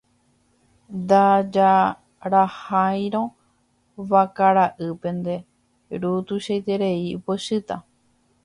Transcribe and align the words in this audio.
Ndajaraháirõ 0.99 3.23
vakara'ýpe 4.09 5.09
nde 5.17 5.35
ru 6.01 6.13
tuichaiterei 6.27 7.01
ipochýta. 7.17 7.75